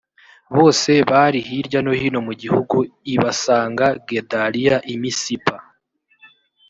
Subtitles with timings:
[0.55, 2.77] bose bari hirya no hino mu gihugu
[3.13, 5.55] i basanga gedaliya i misipa